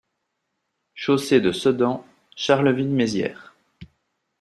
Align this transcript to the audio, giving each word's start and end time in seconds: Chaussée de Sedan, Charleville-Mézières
Chaussée 0.95 1.41
de 1.41 1.51
Sedan, 1.51 2.03
Charleville-Mézières 2.35 3.53